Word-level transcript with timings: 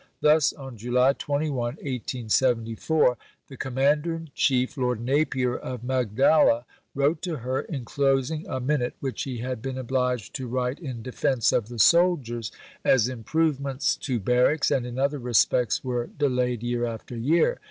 Thus, 0.19 0.51
on 0.53 0.77
July 0.77 1.13
21, 1.13 1.53
1874, 1.75 3.17
the 3.49 3.55
Commander 3.55 4.15
in 4.15 4.31
Chief, 4.33 4.75
Lord 4.75 4.99
Napier 4.99 5.55
of 5.55 5.83
Magdala, 5.83 6.65
wrote 6.95 7.21
to 7.21 7.35
her, 7.35 7.61
enclosing 7.69 8.47
a 8.47 8.59
Minute 8.59 8.95
which 8.99 9.25
he 9.25 9.37
had 9.37 9.61
"been 9.61 9.77
obliged 9.77 10.33
to 10.37 10.47
write 10.47 10.79
in 10.79 11.03
defence 11.03 11.51
of 11.53 11.67
the 11.69 11.77
soldiers," 11.77 12.51
as 12.83 13.07
improvements 13.07 13.95
to 13.97 14.19
barracks 14.19 14.71
and 14.71 14.87
in 14.87 14.97
other 14.97 15.19
respects 15.19 15.83
were 15.83 16.07
"delayed 16.07 16.63
year 16.63 16.83
after 16.83 17.15
year." 17.15 17.59